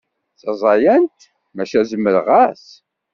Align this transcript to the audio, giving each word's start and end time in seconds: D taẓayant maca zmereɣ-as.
D 0.35 0.37
taẓayant 0.41 1.19
maca 1.55 1.81
zmereɣ-as. 1.91 2.65